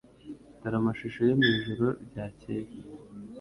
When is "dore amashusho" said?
0.61-1.19